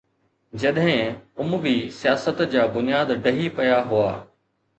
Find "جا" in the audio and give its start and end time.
2.55-2.63